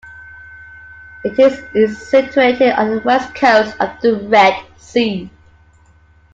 [1.23, 1.37] It
[1.75, 5.29] is situated on the west coast of the Red Sea.